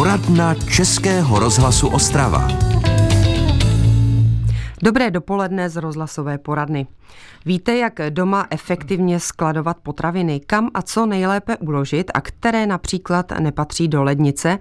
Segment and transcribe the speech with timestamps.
[0.00, 2.48] Poradna Českého rozhlasu Ostrava.
[4.82, 6.86] Dobré dopoledne z rozhlasové poradny.
[7.46, 13.88] Víte, jak doma efektivně skladovat potraviny, kam a co nejlépe uložit a které například nepatří
[13.88, 14.58] do lednice?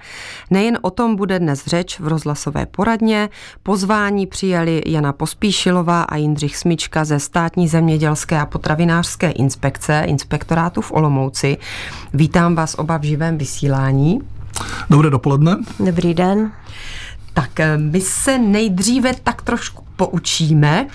[0.51, 3.29] Nejen o tom bude dnes řeč v rozhlasové poradně.
[3.63, 10.91] Pozvání přijali Jana Pospíšilová a Jindřich Smička ze státní zemědělské a potravinářské inspekce inspektorátu v
[10.91, 11.57] Olomouci.
[12.13, 14.21] Vítám vás oba v živém vysílání.
[14.89, 15.57] Dobré dopoledne.
[15.79, 16.51] Dobrý den.
[17.33, 20.87] Tak eh, my se nejdříve tak trošku poučíme,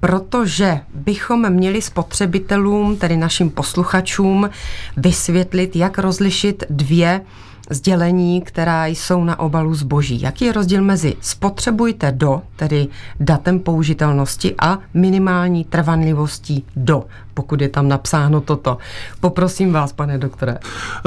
[0.00, 4.50] protože bychom měli spotřebitelům, tedy našim posluchačům,
[4.96, 7.20] vysvětlit, jak rozlišit dvě
[7.70, 10.20] sdělení, která jsou na obalu zboží.
[10.22, 12.88] Jaký je rozdíl mezi spotřebujte do, tedy
[13.20, 18.78] datem použitelnosti a minimální trvanlivostí do, pokud je tam napsáno toto.
[19.20, 20.58] Poprosím vás, pane doktore.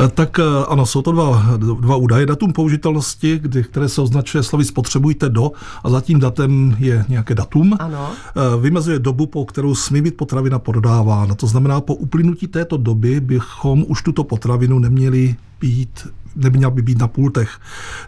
[0.05, 2.25] Eh, tak eh, ano, jsou to dva, dva údaje.
[2.25, 5.51] Datum použitelnosti, kdy, které se označuje slovy spotřebujte do
[5.83, 7.77] a za tím datem je nějaké datum.
[7.79, 8.09] Ano.
[8.11, 11.35] Eh, vymezuje dobu, po kterou smí být potravina prodávána.
[11.35, 16.97] To znamená, po uplynutí této doby bychom už tuto potravinu neměli být neměla by být
[16.97, 17.59] na pultech.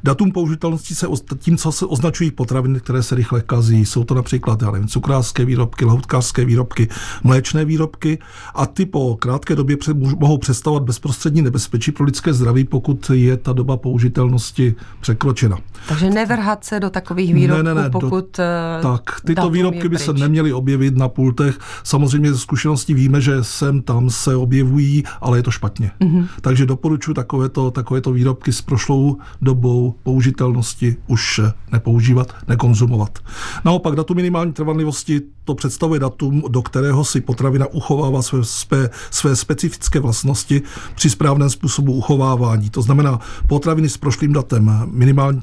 [0.03, 3.85] Datum použitelnosti se tím, co se označují potraviny, které se rychle kazí.
[3.85, 6.87] Jsou to například já nevím, cukrářské výrobky, lahutkářské výrobky,
[7.23, 8.19] mléčné výrobky
[8.55, 13.53] a ty po krátké době mohou představovat bezprostřední nebezpečí pro lidské zdraví, pokud je ta
[13.53, 15.57] doba použitelnosti překročena.
[15.87, 19.89] Takže nevrhat se do takových výrobků, ne, ne, ne, pokud do, eh, Tak, tyto výrobky
[19.89, 21.59] by se neměly objevit na pultech.
[21.83, 25.91] Samozřejmě ze zkušenosti víme, že sem tam se objevují, ale je to špatně.
[26.01, 26.27] Mm-hmm.
[26.41, 33.19] Takže doporučuji takovéto, takovéto výrobky s prošlou dobou použitelnosti už nepoužívat, nekonzumovat.
[33.65, 39.35] Naopak datum minimální trvanlivosti to představuje datum, do kterého si potravina uchovává své, své, své
[39.35, 40.61] specifické vlastnosti
[40.95, 42.69] při správném způsobu uchovávání.
[42.69, 45.41] To znamená, potraviny s prošlým datem minimální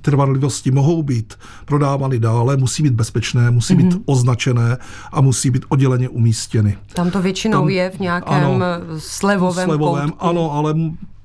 [0.00, 3.76] trvanlivosti mohou být prodávány dále, musí být bezpečné, musí mm-hmm.
[3.76, 4.02] být mhm.
[4.06, 4.76] označené
[5.12, 6.76] a musí být odděleně umístěny.
[6.94, 8.60] Tam to většinou Tam, je v nějakém ano,
[8.98, 10.26] slevovém, slevovém koutku.
[10.26, 10.74] Ano, ale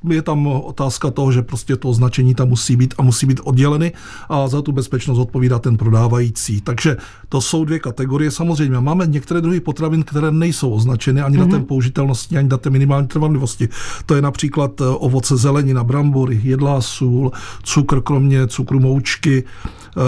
[0.09, 3.91] je tam otázka toho, že prostě to označení tam musí být a musí být odděleny
[4.29, 6.61] a za tu bezpečnost odpovídá ten prodávající.
[6.61, 6.97] Takže
[7.29, 8.31] to jsou dvě kategorie.
[8.31, 11.45] Samozřejmě máme některé druhy potravin, které nejsou označeny ani mm-hmm.
[11.45, 13.69] datem použitelnosti, ani datem minimální trvanlivosti.
[14.05, 17.31] To je například eh, ovoce, zelenina, brambory, jedlá sůl,
[17.63, 20.01] cukr, kromě cukru moučky, eh,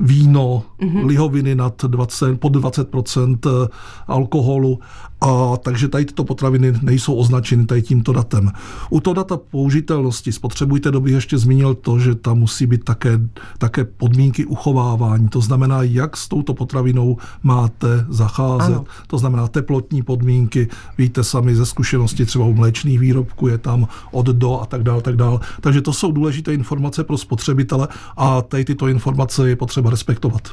[0.00, 1.06] víno, mm-hmm.
[1.06, 2.88] lihoviny nad 20, pod 20
[3.46, 3.50] eh,
[4.06, 4.78] alkoholu
[5.20, 8.52] a takže tady tyto potraviny nejsou označeny tady tímto datem.
[8.90, 13.20] U toho data použitelnosti spotřebujte doby ještě zmínil to, že tam musí být také,
[13.58, 15.28] také podmínky uchovávání.
[15.28, 18.76] To znamená, jak s touto potravinou máte zacházet.
[18.76, 18.84] Ano.
[19.06, 20.68] To znamená teplotní podmínky.
[20.98, 25.02] Víte sami ze zkušenosti třeba u mléčných výrobků je tam od do a tak dále,
[25.02, 25.40] tak dále.
[25.60, 30.48] Takže to jsou důležité informace pro spotřebitele a tady tyto informace je potřeba respektovat.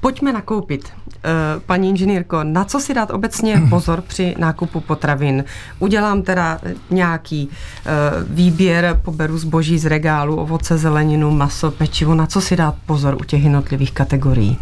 [0.00, 0.92] Pojďme nakoupit.
[1.24, 5.44] Eh, paní inženýrko, na co si dát obecně pozor při nákupu potravin?
[5.78, 6.60] Udělám teda
[6.90, 7.90] nějaký eh,
[8.30, 12.14] výběr, poberu zboží z regálu, ovoce, zeleninu, maso, pečivo.
[12.14, 14.58] Na co si dát pozor u těch jednotlivých kategorií?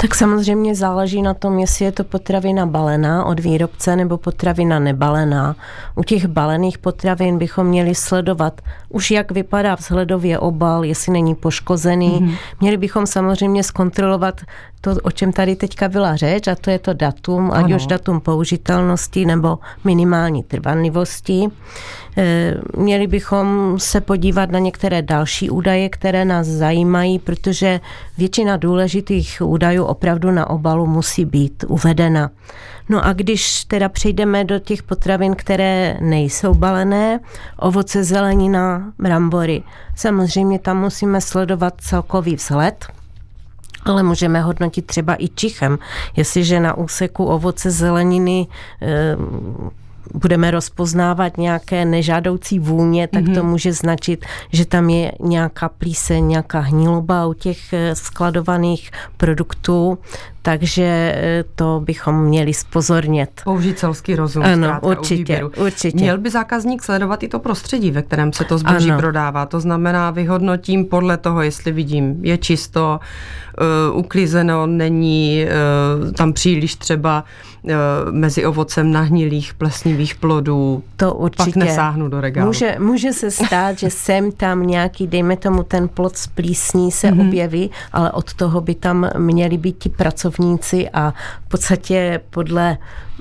[0.00, 5.56] Tak samozřejmě záleží na tom, jestli je to potravina balená od výrobce nebo potravina nebalená.
[5.94, 12.20] U těch balených potravin bychom měli sledovat už jak vypadá vzhledově obal, jestli není poškozený.
[12.20, 12.36] Mm-hmm.
[12.60, 14.40] Měli bychom samozřejmě zkontrolovat
[14.80, 17.64] to, o čem tady teďka byla řeč, a to je to datum, ano.
[17.64, 21.44] ať už datum použitelnosti nebo minimální trvanlivosti.
[22.16, 27.80] E, měli bychom se podívat na některé další údaje, které nás zajímají, protože
[28.18, 32.30] většina důležitých údajů opravdu na obalu musí být uvedena.
[32.88, 37.20] No a když teda přejdeme do těch potravin, které nejsou balené,
[37.58, 39.62] ovoce, zelenina, brambory,
[39.94, 42.86] samozřejmě tam musíme sledovat celkový vzhled,
[43.88, 45.78] ale můžeme hodnotit třeba i čichem.
[46.16, 48.46] Jestliže na úseku ovoce zeleniny
[48.82, 49.16] e,
[50.14, 53.34] budeme rozpoznávat nějaké nežádoucí vůně, tak mm-hmm.
[53.34, 59.98] to může značit, že tam je nějaká plíseň, nějaká hniloba u těch eh, skladovaných produktů,
[60.46, 60.82] takže
[61.16, 63.40] eh, to bychom měli spozornět.
[63.44, 64.42] Použít selský rozum.
[64.42, 65.96] Ano, určitě, určitě.
[65.96, 68.98] Měl by zákazník sledovat i to prostředí, ve kterém se to zboží ano.
[68.98, 69.46] prodává.
[69.46, 73.00] To znamená, vyhodnotím podle toho, jestli vidím, je čisto,
[73.90, 77.24] uh, uklizeno, není uh, tam příliš třeba
[77.62, 77.72] uh,
[78.10, 80.82] mezi ovocem nahnilých plesnivých plodů.
[80.96, 81.44] To určitě.
[81.44, 82.46] Pak nesáhnu do regálu.
[82.46, 87.08] Může, může se stát, že sem tam nějaký, dejme tomu ten plod z plísní se
[87.08, 87.28] mm-hmm.
[87.28, 91.14] objeví, ale od toho by tam měli být ti pracovníci pracovníci a
[91.46, 92.78] v podstatě podle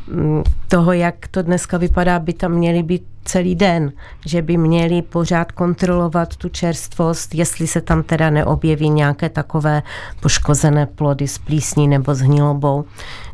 [0.08, 3.92] mm, toho, jak to dneska vypadá, by tam měly být celý den,
[4.26, 9.84] že by měli pořád kontrolovat tu čerstvost, jestli se tam teda neobjeví nějaké takové
[10.22, 12.86] poškozené plody s plísní nebo s hnilobou.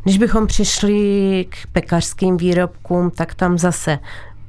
[0.04, 3.98] Když bychom přišli k pekařským výrobkům, tak tam zase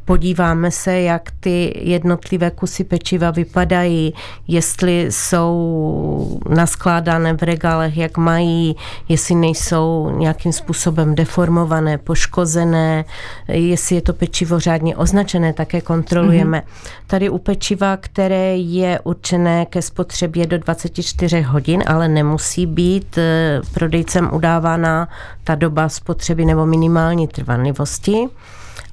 [0.06, 4.14] podíváme se, jak ty jednotlivé kusy pečiva vypadají,
[4.48, 8.76] jestli jsou naskládané v regálech, jak mají,
[9.10, 13.06] jestli nejsou nějakým způsobem deformované, poškozené,
[13.48, 16.58] jestli je to pečivo řádně označené, také kontrolujeme.
[16.58, 16.92] Mm-hmm.
[17.08, 23.62] Tady u pečiva, které je určené ke spotřebě do 24 hodin, ale nemusí být eh,
[23.74, 25.08] prodejcem udávána
[25.44, 28.28] ta doba spotřeby nebo minimální trvanlivosti.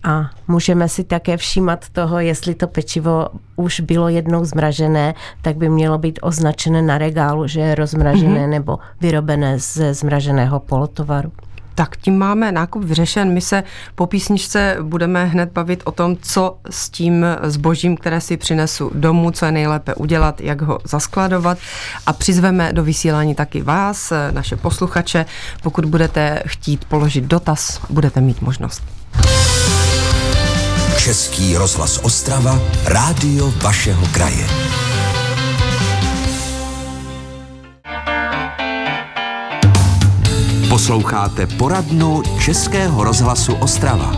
[0.03, 5.69] A můžeme si také všímat toho, jestli to pečivo už bylo jednou zmražené, tak by
[5.69, 8.51] mělo být označené na regálu, že je rozmražené mm-hmm.
[8.51, 11.33] nebo vyrobené ze zmraženého polotovaru.
[11.75, 13.33] Tak tím máme nákup vyřešen.
[13.33, 13.63] My se
[13.95, 19.31] po písničce budeme hned bavit o tom, co s tím zbožím, které si přinesu domů,
[19.31, 21.59] co je nejlépe udělat, jak ho zaskladovat
[22.07, 25.27] a přizveme do vysílání taky vás, naše posluchače.
[25.63, 28.83] Pokud budete chtít položit dotaz, budete mít možnost.
[30.99, 34.47] Český rozhlas Ostrava, rádio vašeho kraje.
[40.69, 44.17] Posloucháte poradnu Českého rozhlasu Ostrava.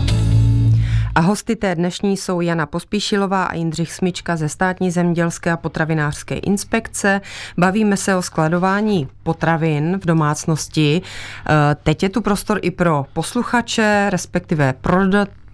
[1.15, 6.35] A hosty té dnešní jsou Jana Pospíšilová a Jindřich Smička ze státní zemědělské a potravinářské
[6.35, 7.21] inspekce.
[7.57, 11.01] Bavíme se o skladování potravin v domácnosti.
[11.01, 15.05] E, teď je tu prostor i pro posluchače, respektive pro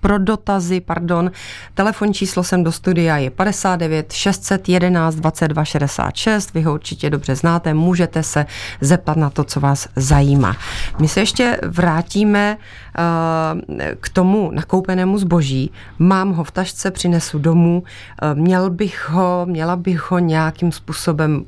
[0.01, 1.31] pro dotazy, pardon.
[1.74, 6.54] Telefon číslo sem do studia je 59 611 22 66.
[6.54, 8.46] Vy ho určitě dobře znáte, můžete se
[8.81, 10.56] zeptat na to, co vás zajímá.
[11.00, 15.72] My se ještě vrátíme uh, k tomu nakoupenému zboží.
[16.00, 17.84] Mám ho v tašce, přinesu domů.
[17.84, 21.46] Uh, měl bych ho, měla bych ho nějakým způsobem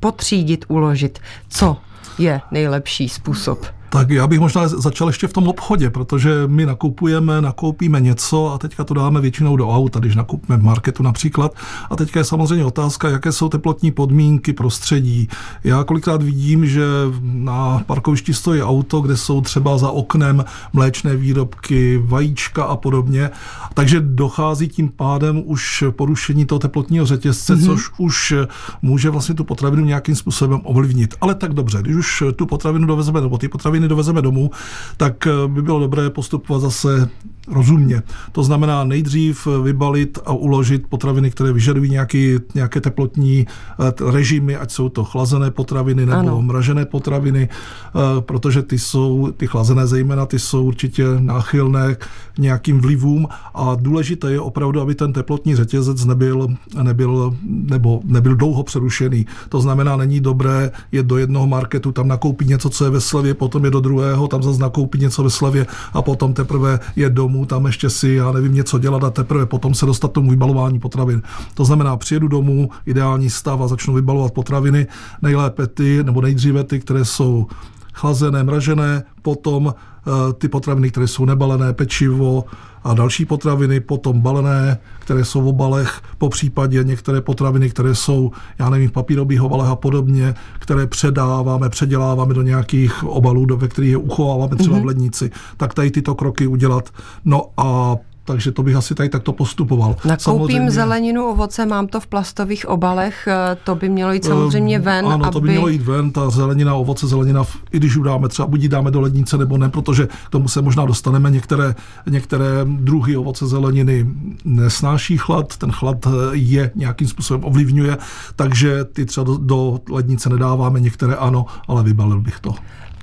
[0.00, 1.18] potřídit, uložit.
[1.48, 1.76] Co
[2.18, 3.66] je nejlepší způsob?
[3.94, 8.58] Tak já bych možná začal ještě v tom obchodě, protože my nakupujeme, nakoupíme něco a
[8.58, 11.54] teďka to dáme většinou do auta, když nakupíme v marketu například.
[11.90, 15.28] A teďka je samozřejmě otázka, jaké jsou teplotní podmínky, prostředí.
[15.64, 16.84] Já kolikrát vidím, že
[17.22, 23.30] na parkovišti stojí auto, kde jsou třeba za oknem mléčné výrobky, vajíčka a podobně.
[23.74, 27.66] Takže dochází tím pádem už porušení toho teplotního řetězce, mm-hmm.
[27.66, 28.34] což už
[28.82, 31.14] může vlastně tu potravinu nějakým způsobem ovlivnit.
[31.20, 34.50] Ale tak dobře, když už tu potravinu dovezeme, nebo ty potraviny potraviny dovezeme domů,
[34.96, 37.08] tak eh, by bylo dobré postupovat zase
[37.48, 38.02] rozumně.
[38.32, 44.70] To znamená nejdřív vybalit a uložit potraviny, které vyžadují nějaký, nějaké teplotní eh, režimy, ať
[44.70, 46.42] jsou to chlazené potraviny nebo ano.
[46.42, 51.94] mražené potraviny, eh, protože ty jsou, ty chlazené zejména, ty jsou určitě náchylné
[52.34, 56.48] k nějakým vlivům a důležité je opravdu, aby ten teplotní řetězec nebyl,
[56.82, 59.26] nebyl, nebo nebyl dlouho přerušený.
[59.48, 63.34] To znamená, není dobré jet do jednoho marketu, tam nakoupit něco, co je ve slevě,
[63.34, 67.33] potom je do druhého, tam zase nakoupit něco ve slevě a potom teprve je domů
[67.34, 70.78] domů, tam ještě si, já nevím, něco dělat a teprve potom se dostat tomu vybalování
[70.78, 71.22] potravin.
[71.54, 74.86] To znamená, přijedu domů, ideální stav a začnu vybalovat potraviny,
[75.22, 77.46] nejlépe ty, nebo nejdříve ty, které jsou
[77.94, 82.44] chlazené, mražené, potom eh, ty potraviny, které jsou nebalené, pečivo
[82.84, 88.32] a další potraviny, potom balené, které jsou v obalech, po případě některé potraviny, které jsou,
[88.58, 93.90] já nevím, v papírových obalech a podobně, které předáváme, předěláváme do nějakých obalů, ve kterých
[93.90, 94.78] je uchováváme třeba mm-hmm.
[94.78, 94.86] v mhm.
[94.86, 96.90] lednici, tak tady tyto kroky udělat.
[97.24, 99.96] No a takže to bych asi tady takto postupoval.
[100.04, 100.70] Nakoupím samozřejmě.
[100.70, 105.06] zeleninu, ovoce, mám to v plastových obalech, eh, to by mělo jít samozřejmě ehm, ven.
[105.06, 105.32] Ano, aby...
[105.32, 108.90] to by mělo jít ven, ta zelenina, ovoce, zelenina, i když udáme třeba buď dáme
[108.90, 111.30] do lednice nebo ne, protože k tomu se možná dostaneme.
[111.30, 111.74] Některé,
[112.06, 114.06] některé druhy ovoce, zeleniny
[114.44, 117.96] nesnáší chlad, ten chlad eh, je nějakým způsobem ovlivňuje,
[118.36, 122.54] takže ty třeba do, do lednice nedáváme, některé ano, ale vybalil bych to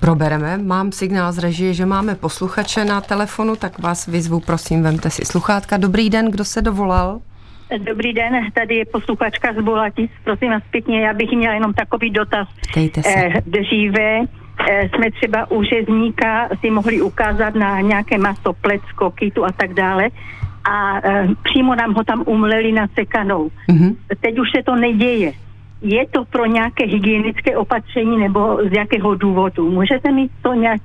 [0.02, 0.58] probereme.
[0.58, 5.24] Mám signál z režie, že máme posluchače na telefonu, tak vás vyzvu, prosím, vemte si
[5.24, 5.76] sluchátka.
[5.76, 7.20] Dobrý den, kdo se dovolal?
[7.78, 10.10] Dobrý den, tady je posluchačka z Bolatic.
[10.24, 12.48] Prosím vás pěkně, já bych měla jenom takový dotaz.
[12.74, 13.14] Dejte se.
[13.16, 19.44] Eh, dříve eh, jsme třeba u řezníka si mohli ukázat na nějaké maso, plecko, kytu
[19.44, 20.08] a tak dále
[20.64, 23.50] a eh, přímo nám ho tam umleli na sekanou.
[23.70, 23.96] Mm-hmm.
[24.20, 25.32] Teď už se to neděje
[25.82, 29.70] je to pro nějaké hygienické opatření nebo z jakého důvodu?
[29.70, 30.80] Můžete mi to nějak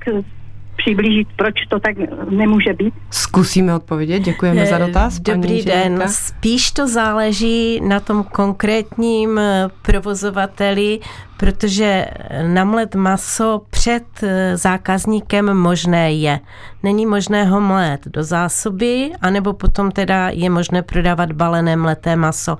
[0.77, 1.95] přiblížit, proč to tak
[2.29, 2.93] nemůže být?
[3.11, 5.19] Zkusíme odpovědět, děkujeme za dotaz.
[5.19, 9.39] Dobrý den, spíš to záleží na tom konkrétním
[9.81, 10.99] provozovateli,
[11.37, 12.05] protože
[12.47, 16.39] namlet maso před eh, zákazníkem možné je.
[16.83, 22.57] Není možné ho mlét do zásoby, anebo potom teda je možné prodávat balené mleté maso.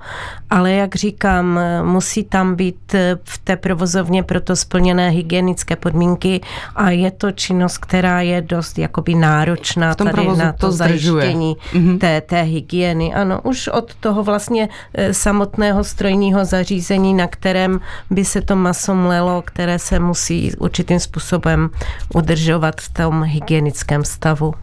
[0.50, 6.40] Ale jak říkám, musí tam být eh, v té provozovně proto splněné hygienické podmínky
[6.76, 11.98] a je to činnost, která je dost jakoby náročná tady na to, to zajištění mm-hmm.
[11.98, 13.14] té, té hygieny.
[13.14, 17.80] Ano, už od toho vlastně eh, samotného strojního zařízení, na kterém
[18.10, 21.70] by se to maso mlelo, které se musí určitým způsobem
[22.14, 24.54] udržovat v tom hygienickém stavu.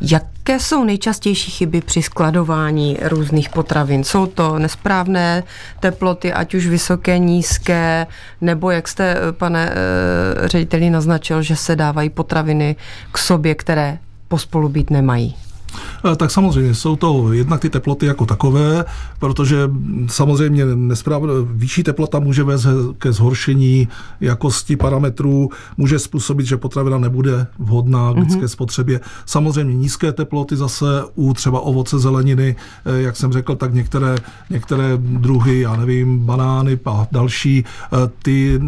[0.00, 4.04] Jaké jsou nejčastější chyby při skladování různých potravin?
[4.04, 5.42] Jsou to nesprávné
[5.80, 8.06] teploty, ať už vysoké, nízké,
[8.40, 12.76] nebo jak jste, pane e, řediteli, naznačil, že se dávají potraviny
[13.12, 15.36] k sobě, které pospolu být nemají?
[16.04, 18.84] Eh, tak samozřejmě jsou to jednak ty teploty jako takové,
[19.18, 19.70] protože
[20.06, 22.66] samozřejmě nesprávně vyšší teplota může vést
[22.98, 23.88] ke zhoršení
[24.20, 28.48] jakosti parametrů, může způsobit, že potravina nebude vhodná k lidské mm-hmm.
[28.48, 29.00] spotřebě.
[29.26, 34.16] Samozřejmě nízké teploty zase u třeba ovoce, zeleniny, eh, jak jsem řekl, tak některé,
[34.50, 38.58] některé druhy, já nevím, banány a další, eh, ty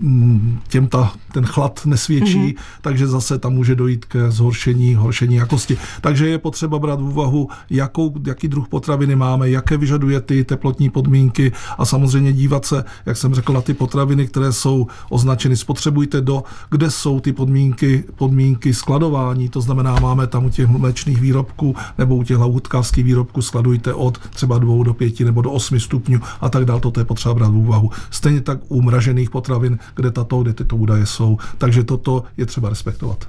[0.00, 2.80] mm, těm ta, ten chlad nesvědčí, mm-hmm.
[2.80, 5.76] takže zase tam může dojít ke zhoršení, horšení jakosti.
[6.00, 10.90] Takže je potřeba brát v úvahu, jakou, jaký druh potraviny máme, jaké vyžaduje ty teplotní
[10.90, 16.20] podmínky a samozřejmě dívat se, jak jsem řekl, na ty potraviny, které jsou označeny spotřebujte
[16.20, 21.76] do, kde jsou ty podmínky, podmínky skladování, to znamená, máme tam u těch mléčných výrobků
[21.98, 26.20] nebo u těch lahutkářských výrobků skladujte od třeba 2 do 5 nebo do 8 stupňů
[26.40, 27.90] a tak dále, toto je potřeba brát v úvahu.
[28.10, 31.38] Stejně tak u mražených potravin, kde tato, kde tyto údaje jsou.
[31.58, 33.28] Takže toto je třeba respektovat.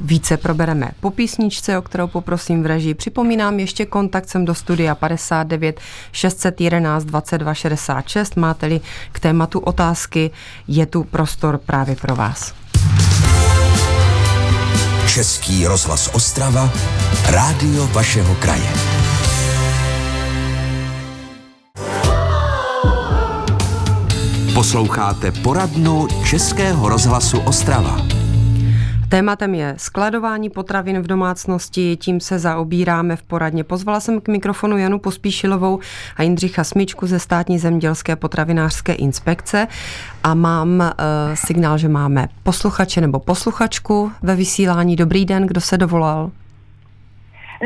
[0.00, 2.94] Více probereme po písničce, o kterou poprosím v režii.
[2.94, 5.80] Připomínám ještě kontakt sem do studia 59
[6.12, 8.36] 611 22 66.
[8.36, 8.80] Máte-li
[9.12, 10.30] k tématu otázky,
[10.68, 12.54] je tu prostor právě pro vás.
[15.06, 16.70] Český rozhlas Ostrava,
[17.30, 18.70] rádio vašeho kraje.
[24.54, 28.13] Posloucháte poradnu Českého rozhlasu Ostrava.
[29.14, 33.64] Tématem je skladování potravin v domácnosti, tím se zaobíráme v poradně.
[33.64, 35.78] Pozvala jsem k mikrofonu Janu Pospíšilovou
[36.16, 39.66] a Jindřicha Smíčku ze státní zemědělské potravinářské inspekce
[40.24, 40.86] a mám uh,
[41.34, 44.96] signál, že máme posluchače nebo posluchačku ve vysílání.
[44.96, 46.30] Dobrý den, kdo se dovolal?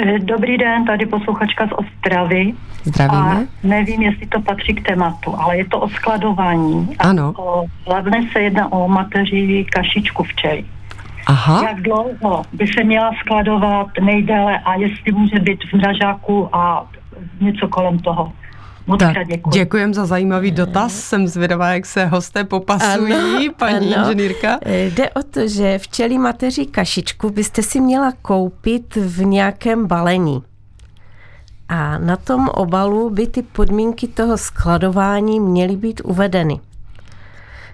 [0.04, 2.54] Eh, dobrý den, tady posluchačka z Ostravy.
[2.84, 3.18] Zdravíme.
[3.18, 6.96] A nevím, jestli to patří k tématu, ale je to o skladování.
[6.98, 7.34] Ano.
[7.36, 10.64] O, hlavně se jedná o mateři kašičku včely.
[11.28, 11.62] Aha.
[11.62, 16.90] jak dlouho by se měla skladovat nejdéle a jestli může být v mražáku a
[17.40, 18.32] něco kolem toho.
[18.86, 19.50] Moc tak, děkuji.
[19.50, 20.94] Děkujem za zajímavý dotaz.
[20.94, 24.10] Jsem zvědavá, jak se hosté popasují, ano, paní ano.
[24.10, 24.58] inženýrka.
[24.62, 30.42] E, jde o to, že včelí mateří kašičku byste si měla koupit v nějakém balení.
[31.68, 36.60] A na tom obalu by ty podmínky toho skladování měly být uvedeny.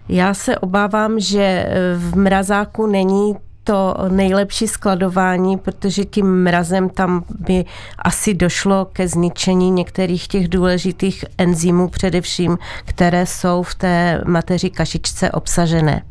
[0.09, 7.65] Já se obávám, že v mrazáku není to nejlepší skladování, protože tím mrazem tam by
[7.99, 15.31] asi došlo ke zničení některých těch důležitých enzymů, především, které jsou v té mateři kašičce
[15.31, 16.03] obsažené.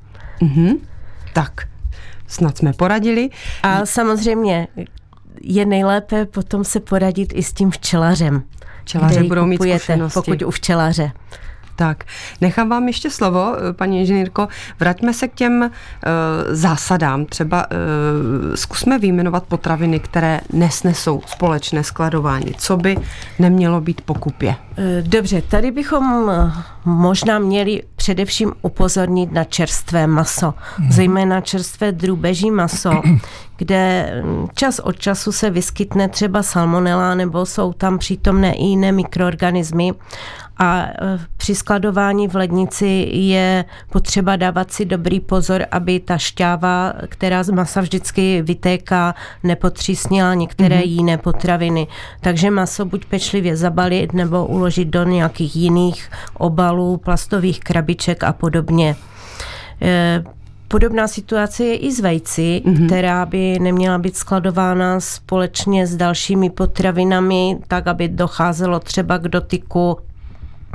[0.41, 0.77] Mm-hmm.
[1.33, 1.51] Tak,
[2.27, 3.29] snad jsme poradili.
[3.63, 4.67] A samozřejmě
[5.41, 8.43] je nejlépe potom se poradit i s tím včelařem.
[8.81, 10.13] Včelaře budou mít zkušenosti.
[10.13, 11.11] pokud u včelaře.
[11.83, 12.03] Tak,
[12.41, 14.47] nechám vám ještě slovo, eh, paní inženýrko.
[14.79, 15.69] Vraťme se k těm uh,
[16.49, 17.25] zásadám.
[17.25, 22.53] Třeba uh, zkusme vyjmenovat potraviny, které nesnesou společné skladování.
[22.57, 22.97] Co by
[23.39, 24.55] nemělo být pokupě?
[25.01, 26.31] Dobře, tady bychom
[26.85, 30.91] možná měli především upozornit na čerstvé maso, mm.
[30.91, 33.01] zejména čerstvé drůbeží maso,
[33.57, 34.13] kde
[34.55, 39.91] čas od času se vyskytne třeba salmonela nebo jsou tam přítomné i jiné mikroorganismy
[40.57, 46.93] a e, při skladování v lednici je potřeba dávat si dobrý pozor, aby ta šťáva,
[47.07, 50.87] která z masa vždycky vytéká, nepotřísnila některé mm-hmm.
[50.89, 51.87] jiné potraviny.
[52.21, 58.95] Takže maso buď pečlivě zabalit nebo uložit do nějakých jiných obalů, plastových krabiček a podobně.
[60.67, 62.85] Podobná situace je i s vejci, mm-hmm.
[62.85, 69.97] která by neměla být skladována společně s dalšími potravinami, tak aby docházelo třeba k dotyku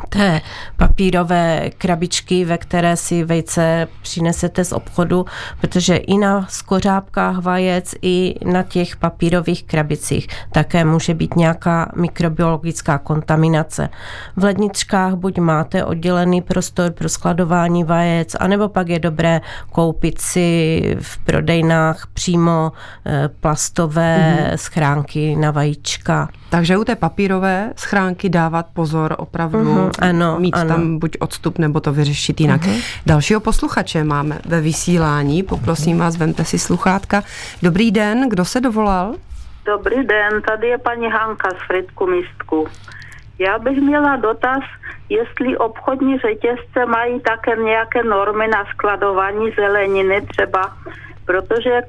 [0.09, 0.41] té
[0.77, 5.27] papírové krabičky, ve které si vejce přinesete z obchodu,
[5.61, 12.99] protože i na skořápkách vajec, i na těch papírových krabicích také může být nějaká mikrobiologická
[12.99, 13.89] kontaminace.
[14.37, 19.41] V ledničkách buď máte oddělený prostor pro skladování vajec, anebo pak je dobré
[19.73, 22.73] koupit si v prodejnách přímo
[23.07, 24.57] eh, plastové mm-hmm.
[24.57, 26.29] schránky na vajíčka.
[26.51, 30.69] Takže u té papírové schránky dávat pozor opravdu, uh-huh, ano, mít ano.
[30.69, 32.61] tam buď odstup, nebo to vyřešit jinak.
[32.61, 32.83] Uh-huh.
[33.07, 36.01] Dalšího posluchače máme ve vysílání, poprosím uh-huh.
[36.01, 37.23] vás, vemte si sluchátka.
[37.63, 39.15] Dobrý den, kdo se dovolal?
[39.65, 42.69] Dobrý den, tady je paní Hanka z Fritku Mistku.
[43.39, 44.63] Já bych měla dotaz,
[45.09, 50.77] jestli obchodní řetězce mají také nějaké normy na skladování zeleniny třeba,
[51.25, 51.81] protože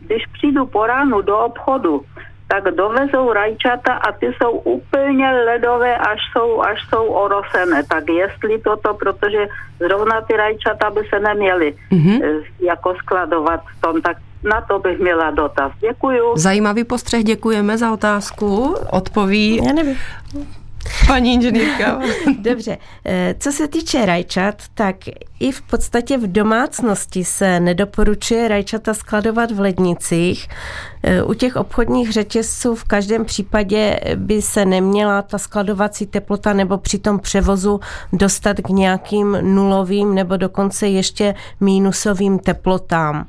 [0.00, 2.04] když přijdu po ránu do obchodu,
[2.48, 7.82] tak dovezou rajčata a ty jsou úplně ledové, až jsou, až jsou orosené.
[7.88, 9.48] Tak jestli toto, protože
[9.80, 12.42] zrovna ty rajčata by se neměly mm-hmm.
[12.60, 15.72] jako skladovat v tom, tak na to bych měla dotaz.
[15.80, 16.36] Děkuju.
[16.36, 18.74] Zajímavý postřeh, děkujeme za otázku.
[18.92, 19.56] Odpoví.
[19.66, 19.96] Já nevím.
[21.06, 22.00] Paní inženýrka.
[22.38, 24.96] Dobře, eh, co se týče rajčat, tak
[25.40, 30.48] i v podstatě v domácnosti se nedoporučuje rajčata skladovat v lednicích.
[31.02, 36.78] Eh, u těch obchodních řetězců v každém případě by se neměla ta skladovací teplota nebo
[36.78, 37.80] při tom převozu
[38.12, 43.26] dostat k nějakým nulovým nebo dokonce ještě mínusovým teplotám.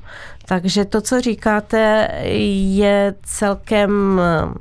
[0.50, 2.10] Takže to, co říkáte,
[2.74, 4.53] je celkem eh,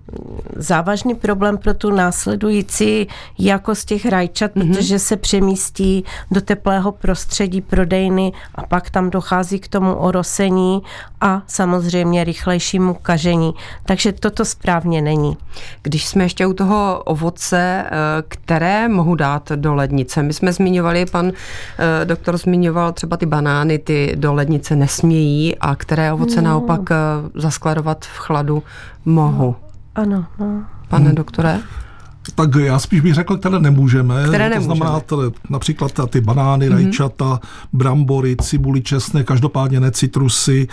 [0.56, 4.74] závažný problém pro tu následující jakost těch rajčat, mm-hmm.
[4.74, 10.82] protože se přemístí do teplého prostředí prodejny a pak tam dochází k tomu orosení
[11.20, 13.54] a samozřejmě rychlejšímu kažení.
[13.84, 15.36] Takže toto správně není.
[15.82, 17.90] Když jsme ještě u toho ovoce, eh,
[18.28, 20.22] které mohu dát do lednice?
[20.22, 25.77] My jsme zmiňovali, pan eh, doktor zmiňoval třeba ty banány, ty do lednice nesmějí a
[25.78, 26.48] které ovoce no.
[26.50, 26.96] naopak eh,
[27.34, 28.62] zaskladovat v chladu
[29.04, 29.56] mohu.
[29.94, 30.26] Ano.
[30.38, 30.64] No.
[30.88, 31.14] Pane hmm.
[31.14, 31.60] doktore?
[32.34, 34.24] Tak já spíš bych řekl, které nemůžeme.
[34.28, 34.74] Které nemůžeme.
[34.74, 36.72] To znamená tady, například ty banány, mm-hmm.
[36.72, 37.40] rajčata,
[37.72, 40.68] brambory, cibuli, česne, každopádně ne citrusy,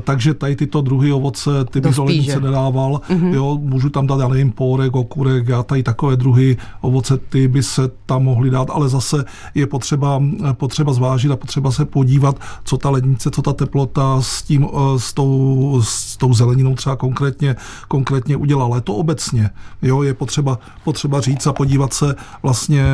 [0.00, 3.00] takže tady tyto druhy ovoce, ty bych do lednice nedával.
[3.08, 3.34] Mm-hmm.
[3.34, 7.62] Jo, můžu tam dát, já nevím, pórek, okurek, já tady takové druhy ovoce, ty by
[7.62, 12.40] se tam mohly dát, ale zase je potřeba, eh, potřeba zvážit a potřeba se podívat,
[12.64, 16.96] co ta lednice, co ta teplota s tím, eh, s tou, s tou zeleninou třeba
[16.96, 17.56] konkrétně,
[17.88, 18.80] konkrétně udělala.
[18.80, 19.50] To obecně,
[19.82, 22.84] jo, je potřeba, potřeba říct a podívat se vlastně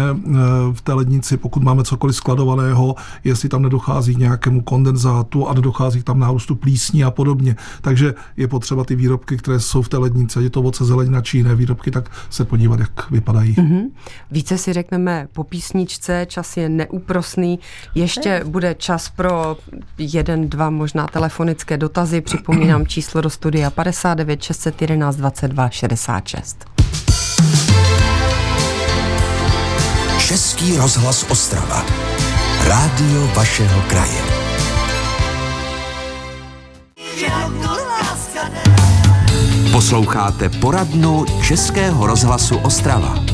[0.73, 6.03] v té lednici, pokud máme cokoliv skladovaného, jestli tam nedochází k nějakému kondenzátu a nedochází
[6.03, 7.57] tam nárůstu plí plísní a podobně.
[7.81, 11.37] Takže je potřeba ty výrobky, které jsou v té lednici, je to ovoce, zelenina či
[11.37, 13.55] jiné výrobky, tak se podívat, jak vypadají.
[13.55, 13.91] Mm-hmm.
[14.31, 17.59] Více si řekneme po písničce, čas je neúprosný.
[17.95, 19.57] Ještě bude čas pro
[19.99, 22.21] jeden, dva možná telefonické dotazy.
[22.21, 26.65] Připomínám číslo do studia 59 611 22 66.
[30.19, 31.85] Český rozhlas Ostrava.
[32.65, 34.42] Rádio vašeho kraje.
[39.73, 43.32] Posloucháte poradnu Českého rozhlasu Ostrava.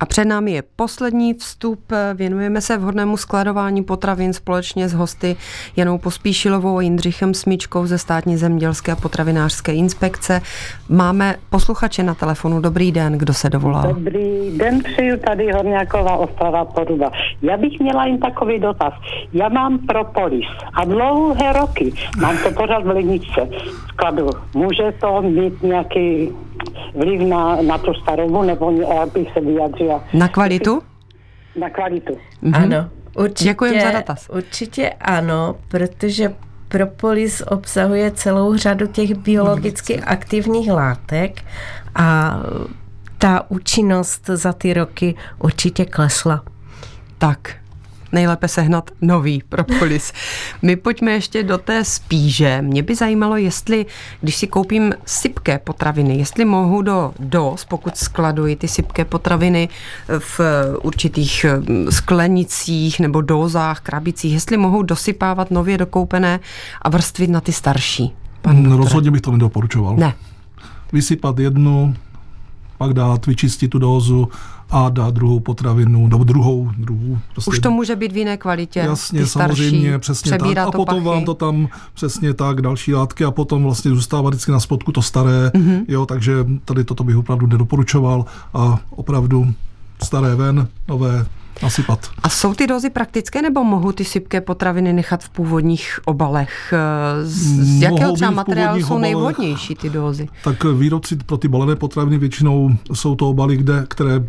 [0.00, 1.80] A před námi je poslední vstup.
[2.14, 5.36] Věnujeme se vhodnému skladování potravin společně s hosty
[5.76, 10.40] Janou Pospíšilovou a Jindřichem Smíčkou ze státní zemědělské a potravinářské inspekce.
[10.88, 12.60] Máme posluchače na telefonu.
[12.60, 13.94] Dobrý den, kdo se dovolal?
[13.94, 17.10] Dobrý den, přeju tady Horňáková Ostrava Poruba.
[17.42, 18.94] Já bych měla jen takový dotaz.
[19.32, 23.48] Já mám propolis a dlouhé roky mám to pořád v ledničce
[23.88, 24.30] skladu.
[24.54, 26.30] Může to mít nějaký
[26.94, 30.04] vliv na, na tu starobu, nebo jak bych se vyjadřila.
[30.12, 30.82] Na kvalitu?
[31.56, 32.12] Na kvalitu.
[32.42, 32.62] Mm-hmm.
[32.62, 33.50] Ano, určitě.
[33.50, 34.30] Děkujem za dotaz.
[34.34, 36.34] Určitě ano, protože
[36.68, 41.42] propolis obsahuje celou řadu těch biologicky aktivních látek
[41.94, 42.38] a
[43.18, 46.42] ta účinnost za ty roky určitě klesla.
[47.18, 47.54] Tak,
[48.14, 50.12] nejlépe sehnat nový propolis.
[50.62, 52.62] My pojďme ještě do té spíže.
[52.62, 53.86] Mě by zajímalo, jestli,
[54.20, 59.68] když si koupím sypké potraviny, jestli mohu do dos, pokud skladuji ty sypké potraviny
[60.18, 60.40] v
[60.82, 66.40] určitých hm, sklenicích nebo dozách, krabicích, jestli mohu dosypávat nově dokoupené
[66.82, 68.12] a vrstvit na ty starší.
[68.42, 69.96] Pan Rozhodně bych to nedoporučoval.
[69.96, 70.14] Ne.
[70.92, 71.94] Vysypat jednu,
[72.78, 74.28] pak dát, vyčistit tu dózu
[74.70, 77.18] a dát druhou potravinu, nebo druhou, druhou.
[77.32, 78.80] Prostě Už to může být v jiné kvalitě.
[78.80, 80.58] Jasně, starší, samozřejmě, přesně tak.
[80.58, 81.08] A potom pachy.
[81.08, 85.02] vám to tam přesně tak, další látky a potom vlastně zůstává vždycky na spodku to
[85.02, 85.84] staré, mm-hmm.
[85.88, 86.32] jo, takže
[86.64, 89.54] tady toto bych opravdu nedoporučoval a opravdu
[90.02, 91.26] staré ven, nové
[91.62, 92.10] nasypat.
[92.22, 96.74] A jsou ty dozy praktické, nebo mohou ty sypké potraviny nechat v původních obalech?
[97.22, 100.28] Z, z jakého třeba materiálu jsou obalech, nejvhodnější ty dozy?
[100.44, 104.22] Tak výrobci pro ty balené potraviny většinou jsou to obaly, kde, které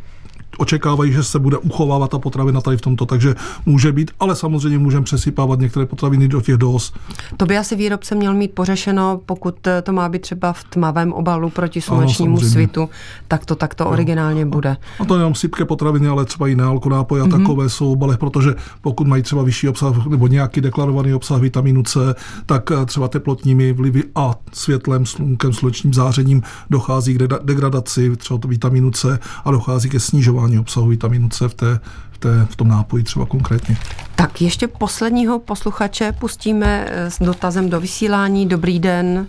[0.58, 4.78] očekávají, že se bude uchovávat ta potravina tady v tomto, takže může být, ale samozřejmě
[4.78, 6.94] můžeme přesypávat některé potraviny do těch dos.
[7.38, 11.50] To by asi výrobce měl mít pořešeno, pokud to má být třeba v tmavém obalu
[11.50, 12.90] proti slunečnímu ano, svitu,
[13.28, 14.78] tak to takto originálně bude.
[15.00, 17.40] A to nejenom sypké potraviny, ale třeba i nealkonápoje a mm-hmm.
[17.40, 22.16] takové jsou obaly, protože pokud mají třeba vyšší obsah nebo nějaký deklarovaný obsah vitamínu C,
[22.46, 28.92] tak eh, třeba teplotními vlivy a světlem, slunkem, slunečním zářením dochází k degradaci třeba vitamínu
[28.92, 31.80] C a dochází ke snižování snižování obsahu vitaminu C v, té,
[32.12, 33.76] v, té, v tom nápoji třeba konkrétně.
[34.16, 38.48] Tak ještě posledního posluchače pustíme eh, s dotazem do vysílání.
[38.48, 39.28] Dobrý den.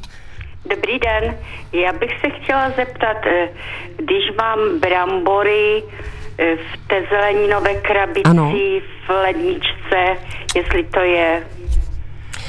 [0.71, 1.35] Dobrý den.
[1.73, 3.49] Já bych se chtěla zeptat, eh,
[3.97, 5.83] když mám brambory
[6.39, 8.53] eh, v té zeleninové krabici ano.
[9.07, 10.17] v ledničce,
[10.57, 11.43] jestli to je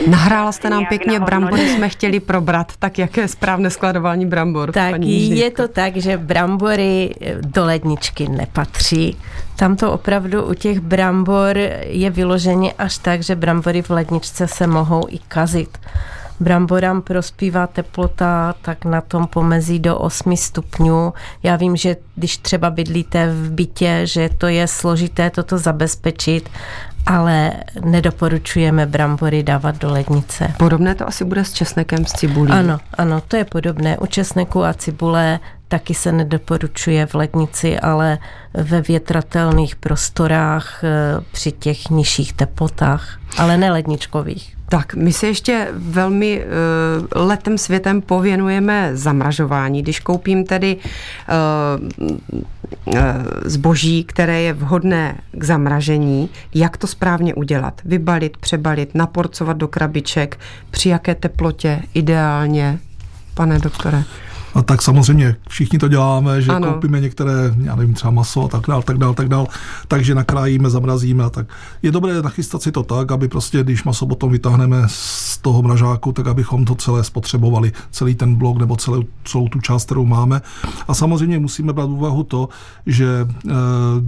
[0.06, 4.72] Nahrála jste nám pěkně, brambory jsme chtěli probrat, tak jaké je správné skladování brambor?
[4.72, 9.18] Tak je to tak, že brambory do ledničky nepatří.
[9.56, 14.68] Tam to opravdu u těch brambor je vyloženě až tak, že brambory v ledničce se
[14.68, 15.78] mohou i kazit.
[16.40, 21.14] Bramborám prospívá teplota tak na tom pomezí do 8 stupňů.
[21.44, 26.50] Já vím, že když třeba bydlíte v bytě, že to je složité toto zabezpečit,
[27.06, 27.54] ale
[27.86, 30.54] nedoporučujeme brambory dávat do lednice.
[30.58, 32.52] Podobné to asi bude s česnekem, s cibulí.
[32.52, 33.98] Ano, ano, to je podobné.
[33.98, 38.18] U česneku a cibule taky se nedoporučuje v lednici, ale
[38.54, 40.90] ve větratelných prostorách eh,
[41.32, 44.57] při těch nižších teplotách, ale ne ledničkových.
[44.70, 49.82] Tak, my se ještě velmi uh, letem světem pověnujeme zamražování.
[49.82, 52.10] Když koupím tedy uh,
[52.86, 53.00] uh,
[53.46, 57.82] zboží, které je vhodné k zamražení, jak to správně udělat?
[57.86, 60.40] Vybalit, přebalit, naporcovat do krabiček,
[60.72, 62.80] při jaké teplotě ideálně,
[63.34, 64.04] pane doktore?
[64.58, 66.74] A tak samozřejmě všichni to děláme, že ano.
[66.74, 67.32] koupíme některé,
[67.64, 69.48] já nevím, třeba maso a tak dál, tak dál, tak dál,
[69.88, 71.48] takže nakrájíme, zamrazíme a tak.
[71.82, 76.12] Je dobré nachystat si to tak, aby prostě, když maso potom vytáhneme z toho mražáku,
[76.12, 80.42] tak abychom to celé spotřebovali, celý ten blok nebo celou, celou tu část, kterou máme.
[80.88, 82.50] A samozřejmě musíme brát úvahu to,
[82.86, 83.08] že
[83.48, 83.54] eh,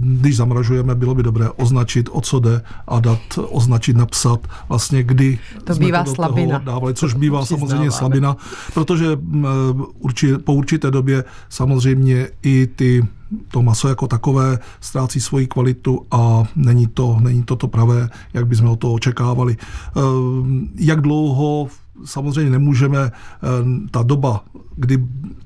[0.00, 5.38] když zamražujeme, bylo by dobré označit, o co jde a dát, označit, napsat vlastně, kdy
[5.64, 6.58] to bývá to slabina.
[6.58, 8.36] dávali, což bývá samozřejmě slabina,
[8.74, 9.46] protože eh,
[9.98, 13.06] určitě po určité době samozřejmě i ty
[13.50, 18.46] to maso jako takové ztrácí svoji kvalitu a není to, není to to pravé, jak
[18.46, 19.56] bychom o to očekávali.
[19.60, 20.00] Eh,
[20.74, 21.68] jak dlouho
[22.04, 23.48] samozřejmě nemůžeme, eh,
[23.90, 24.44] ta doba,
[24.76, 25.04] kdy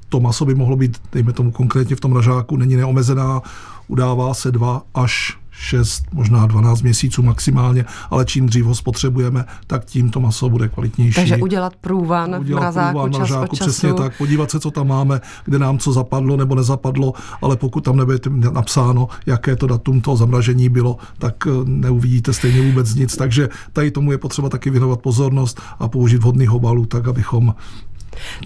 [0.09, 3.42] to maso by mohlo být, dejme tomu konkrétně v tom ražáku, není neomezená,
[3.88, 9.84] udává se dva až 6, možná 12 měsíců maximálně, ale čím dřív ho spotřebujeme, tak
[9.84, 11.14] tím to maso bude kvalitnější.
[11.14, 13.70] Takže udělat průvan udělat v mrazáku, průvan, čas mrazáku, času.
[13.70, 17.12] Přesně tak, podívat se, co tam máme, kde nám co zapadlo nebo nezapadlo,
[17.42, 18.18] ale pokud tam nebude
[18.52, 23.16] napsáno, jaké to datum toho zamražení bylo, tak eh, neuvidíte stejně vůbec nic.
[23.16, 27.54] Takže tady tomu je potřeba taky věnovat pozornost a použít vhodných obalů, tak abychom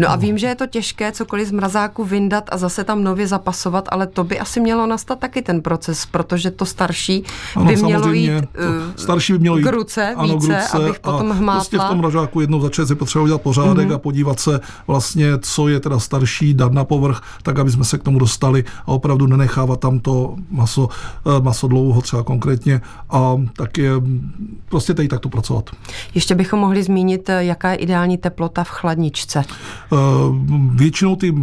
[0.00, 3.26] No a vím, že je to těžké cokoliv z mrazáku vyndat a zase tam nově
[3.26, 7.24] zapasovat, ale to by asi mělo nastat taky ten proces, protože to starší
[7.56, 8.44] ano, by mělo jít, uh,
[8.96, 11.60] starší by mělo jít k ruce ano, více, k ruce abych potom hmátla.
[11.60, 13.94] Prostě v tom mrazáku jednou za čas je potřeba udělat pořádek mm-hmm.
[13.94, 17.98] a podívat se vlastně, co je teda starší, dát na povrch, tak aby jsme se
[17.98, 20.88] k tomu dostali a opravdu nenechávat tam to maso,
[21.26, 23.90] eh, maso dlouho třeba konkrétně a tak je
[24.68, 25.70] prostě tady takto pracovat.
[26.14, 29.44] Ještě bychom mohli zmínit, eh, jaká je ideální teplota v chladničce.
[29.92, 29.96] Eh,
[30.74, 31.34] většinou ty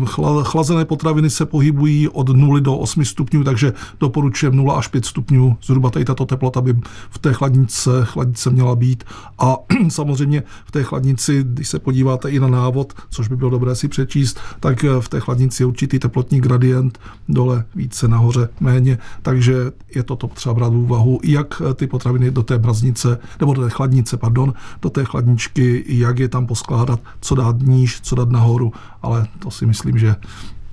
[0.44, 5.58] chlazené potraviny se pohybují od 0 do 8 stupňů, takže doporučujeme 0 až 5 stupňů.
[5.64, 6.76] Zhruba tady tato teplota by
[7.10, 9.04] v té chladnice, chladnice měla být.
[9.40, 9.56] A
[9.90, 13.88] samozřejmě v té chladnici, když se podíváte i na návod, což by bylo dobré si
[13.88, 17.00] přečíst, tak eh, v té chladnici je určitý teplotní gradient,
[17.30, 22.32] dole více, nahoře méně, takže je toto potřeba brát v úvahu, jak eh, ty potraviny
[22.32, 27.00] do té braznice, nebo do té chladnice, pardon, do té chladničky, jak je tam poskládat,
[27.22, 30.16] co dát níž, co dát nahoru, ale to si myslím, že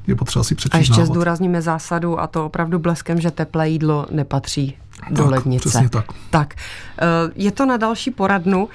[0.07, 4.07] je potřeba si přečíst A ještě zdůrazníme zásadu a to opravdu bleskem, že teplé jídlo
[4.11, 4.77] nepatří
[5.11, 5.68] do tak, lednice.
[5.68, 6.05] Přesně tak.
[6.31, 6.55] tak.
[6.99, 8.68] Eh, je to na další poradnu.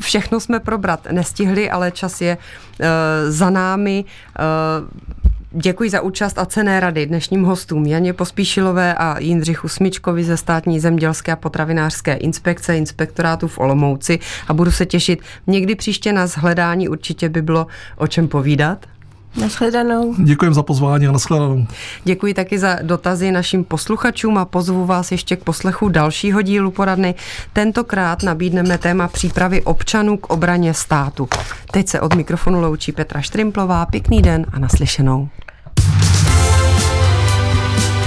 [0.00, 2.38] Všechno jsme probrat nestihli, ale čas je
[2.80, 2.86] eh,
[3.30, 4.04] za námi.
[5.52, 10.80] Děkuji za účast a cené rady dnešním hostům Janě Pospíšilové a Jindřichu Smyčkovi ze státní
[10.80, 16.88] zemědělské a potravinářské inspekce inspektorátu v Olomouci a budu se těšit někdy příště na zhledání,
[16.88, 18.86] určitě by bylo o čem povídat.
[19.36, 20.14] Nashledanou.
[20.18, 21.66] Děkujem za pozvání a nashledanou.
[22.04, 27.14] Děkuji taky za dotazy našim posluchačům a pozvu vás ještě k poslechu dalšího dílu poradny.
[27.52, 31.28] Tentokrát nabídneme téma přípravy občanů k obraně státu.
[31.70, 33.86] Teď se od mikrofonu loučí Petra Štrimplová.
[33.86, 35.28] Pěkný den a naslyšenou.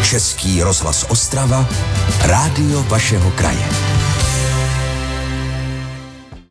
[0.03, 1.67] Český rozhlas Ostrava,
[2.25, 3.92] rádio vašeho kraje.